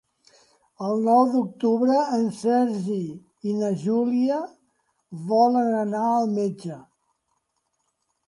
El 0.85 1.03
nou 1.07 1.19
d'octubre 1.33 1.97
en 2.15 2.23
Sergi 2.37 2.97
i 3.51 3.53
na 3.59 3.69
Júlia 3.83 4.39
volen 5.33 5.71
anar 5.83 6.03
al 6.17 6.33
metge. 6.39 6.79